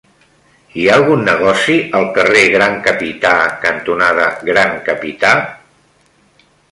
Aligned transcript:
Hi 0.77 0.85
ha 0.87 0.93
algun 0.99 1.19
negoci 1.27 1.75
al 1.99 2.07
carrer 2.15 2.41
Gran 2.55 2.79
Capità 2.87 3.33
cantonada 3.67 4.25
Gran 4.51 4.73
Capità? 4.89 5.35